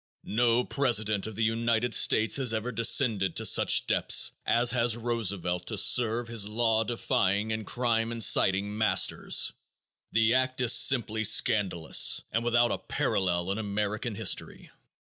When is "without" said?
12.43-12.71